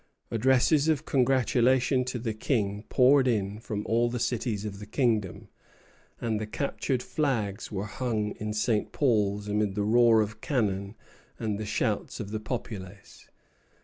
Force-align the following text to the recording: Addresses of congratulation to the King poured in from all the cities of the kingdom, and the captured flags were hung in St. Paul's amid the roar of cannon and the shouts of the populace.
Addresses 0.31 0.87
of 0.87 1.05
congratulation 1.05 2.03
to 2.05 2.17
the 2.17 2.33
King 2.33 2.85
poured 2.89 3.27
in 3.27 3.59
from 3.59 3.85
all 3.85 4.09
the 4.09 4.17
cities 4.19 4.65
of 4.65 4.79
the 4.79 4.87
kingdom, 4.87 5.47
and 6.19 6.39
the 6.41 6.47
captured 6.47 7.03
flags 7.03 7.71
were 7.71 7.85
hung 7.85 8.31
in 8.37 8.51
St. 8.51 8.91
Paul's 8.91 9.47
amid 9.47 9.75
the 9.75 9.83
roar 9.83 10.21
of 10.21 10.41
cannon 10.41 10.95
and 11.37 11.59
the 11.59 11.67
shouts 11.67 12.19
of 12.19 12.31
the 12.31 12.39
populace. 12.39 13.29